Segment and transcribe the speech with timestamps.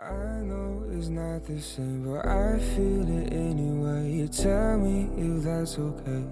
[0.00, 4.12] I know it's not the same, but I feel it anyway.
[4.12, 6.22] You tell me if that's okay.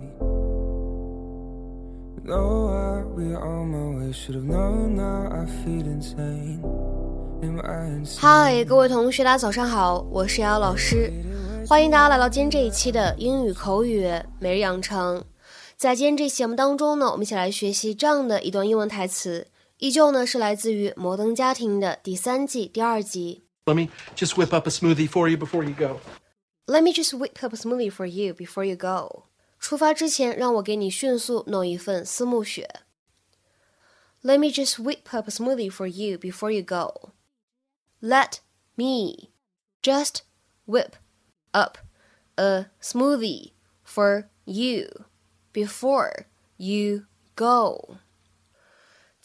[2.23, 4.13] No, I we on my way.
[4.13, 5.29] Should have known now.
[5.33, 6.63] I feel insane.
[7.43, 8.21] Am I insane?
[8.21, 11.13] 嗨，各位同学，大家早上好，我是瑶老师，
[11.67, 14.09] 欢迎大家来到今天这一期的英语口语
[14.39, 15.25] 每日养成。
[15.77, 19.49] 在今天这期节目当中呢，我们一起来学习这样的一段英文台词，
[19.79, 23.43] 依旧呢是来自于《摩登家庭》的第三季第二集。
[23.66, 26.00] Let me just whip up a smoothie for you before you go.
[26.68, 29.26] Let me just whip up a smoothie for you before you go。
[29.60, 32.82] 出发之前，让我给你迅速弄一份思慕雪。
[34.24, 37.12] Let me just whip up a smoothie for you before you go.
[38.00, 38.40] Let
[38.76, 39.30] me
[39.82, 40.22] just
[40.66, 40.94] whip
[41.52, 41.78] up
[42.36, 43.52] a smoothie
[43.84, 45.06] for you
[45.52, 46.26] before
[46.58, 47.98] you go.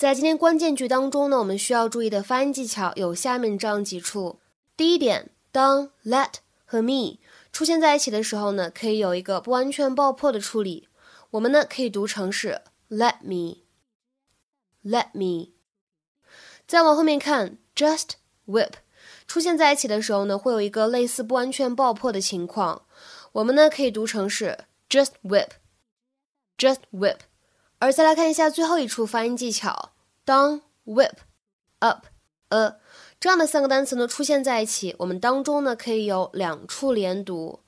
[0.02, 4.40] 在今天关键句当中呢，我们需要注意的发音技巧有下面这样几处。
[4.76, 7.20] 第一点，当 let 和 me
[7.54, 10.88] 出现在一起的时候呢，可以有一个不完全爆破的处理。
[11.30, 15.52] 我们呢可以读成是 let me，let me。
[16.66, 18.14] 再往后面看，just
[18.48, 18.72] whip
[19.28, 22.86] 出现在一起的时候呢，会有一个类似不完全爆破的情况。
[23.34, 27.18] 我们呢可以读成是 just whip，just whip。
[27.78, 29.91] 而再来看一下最后一处发音技巧，
[30.31, 31.19] 当 whip
[31.79, 32.07] up
[32.49, 32.77] a
[33.19, 37.61] 这样的三个单词呢出现在一起，我们当中呢可以有两处连读。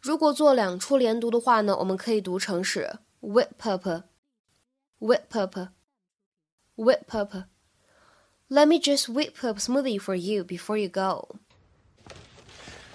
[0.00, 11.36] 如果做两处连读的话呢，我们可以读成是 whip up，whip up，whip up。Let me just whip up smoothie for you before you go.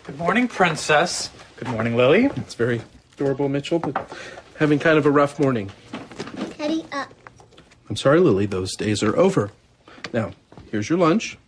[0.06, 1.30] Good morning, Princess.
[1.58, 2.30] Good morning, Lily.
[2.38, 2.81] It's very
[3.16, 3.95] adorable, Mitchell, but
[4.59, 5.70] having kind of a rough morning.
[7.97, 8.19] Teddy up.
[8.19, 9.51] I'm sorry, Lily, those days are over.
[10.12, 10.33] Now,
[10.71, 11.39] here's your lunch.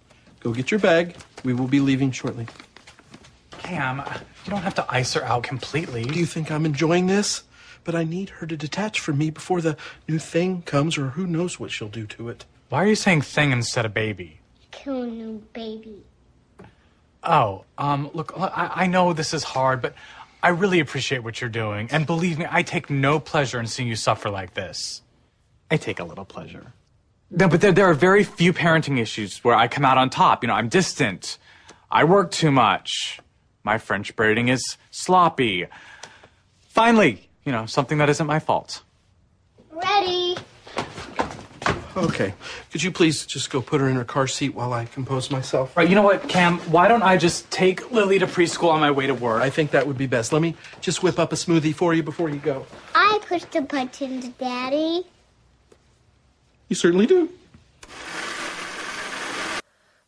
[0.40, 1.16] Go get your bag.
[1.44, 2.46] We will be leaving shortly.
[3.50, 4.02] Cam,
[4.44, 6.04] you don't have to ice her out completely.
[6.04, 7.44] Do you think I'm enjoying this?
[7.84, 9.76] But I need her to detach from me before the
[10.08, 12.44] new thing comes, or who knows what she'll do to it.
[12.68, 14.40] Why are you saying thing instead of baby?
[14.70, 16.04] Kill a new baby.
[17.22, 19.94] Oh, um, look, I, I know this is hard, but
[20.42, 21.88] I really appreciate what you're doing.
[21.90, 25.00] And believe me, I take no pleasure in seeing you suffer like this.
[25.70, 26.72] I take a little pleasure.
[27.30, 30.44] No, but there, there are very few parenting issues where I come out on top.
[30.44, 31.38] You know, I'm distant.
[31.90, 33.20] I work too much.
[33.64, 35.66] My French braiding is sloppy.
[36.60, 38.82] Finally, you know, something that isn't my fault.
[39.70, 40.36] Ready.
[41.96, 42.34] Okay.
[42.72, 45.76] Could you please just go put her in her car seat while I compose myself?
[45.76, 46.58] Right, you know what, Cam?
[46.70, 49.42] Why don't I just take Lily to preschool on my way to work?
[49.42, 50.32] I think that would be best.
[50.32, 52.66] Let me just whip up a smoothie for you before you go.
[52.94, 55.06] I push the buttons, Daddy.
[56.74, 57.28] Certainly do.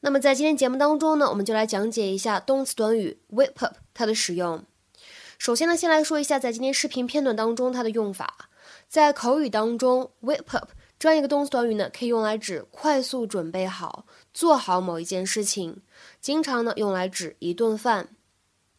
[0.01, 4.65] 那么在今天节目当中呢，我们就来讲解一下动词短语 whip up 它的使用。
[5.39, 8.49] 首先呢，先来说一下在今天视频片段当中它的用法。
[8.89, 15.83] 在口语当中，whip up 这样一个动词短语呢，可以用来指快速准备好、做好某一件事情，
[16.21, 18.11] 经常呢用来指一顿饭。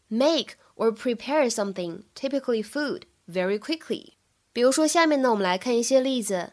[0.08, 4.12] Make or prepare something, typically food, very quickly。
[4.52, 6.52] 比如说下面呢，我们来看一些例子。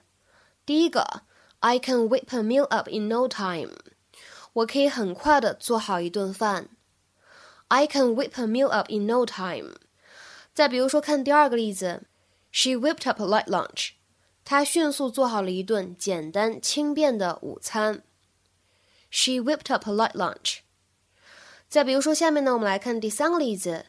[0.65, 1.23] 第一个，
[1.61, 3.73] I can whip a meal up in no time。
[4.53, 6.69] 我可以很快的做好一顿饭。
[7.69, 9.77] I can whip a meal up in no time。
[10.53, 12.03] 再比如说，看第二个例子，
[12.51, 13.91] She whipped up a light lunch。
[14.45, 18.03] 她迅速做好了一顿简单轻便的午餐。
[19.11, 20.59] She whipped up a light lunch。
[21.69, 23.87] 再比如说，下面呢，我们来看第三个例子，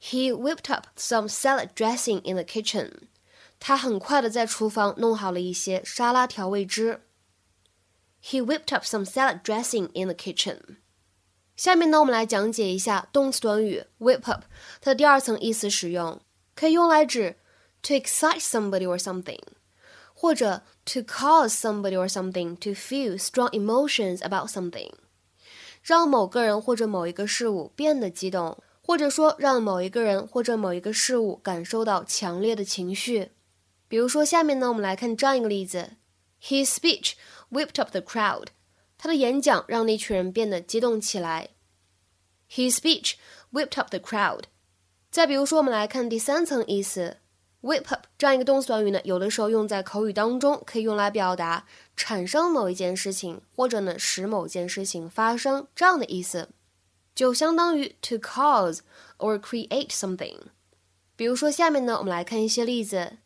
[0.00, 3.08] He whipped up some salad dressing in the kitchen。
[3.59, 7.01] 他很快的在厨房弄好了一些沙拉调味汁。
[8.23, 10.77] He whipped up some salad dressing in the kitchen。
[11.55, 14.43] 下面呢，我们来讲解一下动词短语 whip up
[14.81, 16.19] 它的第二层意思使用，
[16.53, 17.37] 可以用来指
[17.81, 19.39] to excite somebody or something，
[20.13, 24.91] 或者 to cause somebody or something to feel strong emotions about something，
[25.81, 33.31] 让某个人或者某一个事物变得激动，或者说让某一个人或者某一个事物感受到强烈的情绪。
[33.95, 35.91] 比如说，下面呢，我们来看这样一个例子
[36.43, 37.13] ：His speech
[37.49, 38.47] whipped up the crowd。
[38.97, 41.51] 他的演讲让那群人变得激动起来。
[42.51, 43.13] His speech
[43.53, 44.41] whipped up the crowd。
[45.09, 47.19] 再比如说，我们来看第三层意思
[47.61, 51.65] ，whip up 这样一个动词短语呢，有的时候用在口语当中，可以用来表达
[51.95, 56.49] 产生某一件事情，或者呢使某件事情发生这样的意思，
[57.15, 58.79] 就相当于 to cause
[59.19, 60.39] or create something。
[61.15, 63.19] 比如说，下面呢，我们来看一些例子。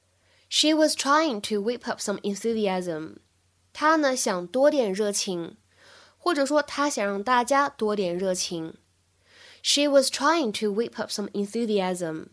[0.49, 3.16] She was trying to whip up some enthusiasm。
[3.72, 5.56] 她呢想多点热情。
[6.16, 8.78] 或者说他想让大家多点热情。
[9.62, 12.28] She was trying to whip up some enthusiasm。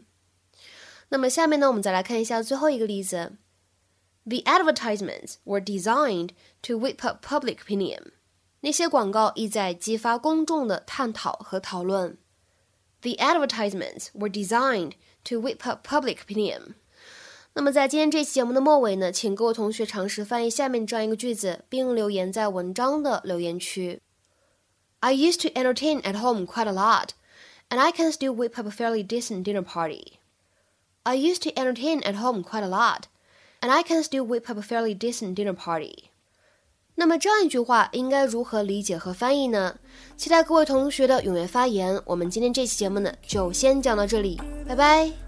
[1.09, 3.33] 那么下面呢，我们再来看一下最后一个例子。
[4.23, 6.29] The advertisements were designed
[6.61, 8.13] to whip up public opinion。
[8.61, 12.17] 那些广告意在激发公众的探讨和讨论。
[13.01, 14.93] The advertisements were designed
[15.25, 16.75] to whip up public opinion。
[17.58, 24.02] 那么在今天这期节目的末尾呢，请各位同学尝试翻译下面这样一个句子，并留言在文章的留言区。
[25.00, 27.12] I used to entertain at home quite a lot,
[27.70, 30.18] and I can still whip up a fairly decent dinner party.
[31.04, 33.04] I used to entertain at home quite a lot,
[33.62, 36.10] and I can still whip up a fairly decent dinner party.
[36.96, 39.78] 那么这样一句话应该如何理解和翻译呢？
[40.18, 41.98] 期待各位同学的踊跃发言。
[42.04, 44.38] 我们今天这期节目呢，就先讲到这里，
[44.68, 45.25] 拜拜。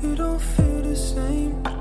[0.00, 1.77] You don't feel the same